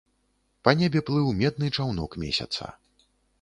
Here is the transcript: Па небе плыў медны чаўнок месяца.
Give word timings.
Па 0.67 0.71
небе 0.79 1.03
плыў 1.09 1.27
медны 1.41 1.67
чаўнок 1.77 2.17
месяца. 2.25 2.73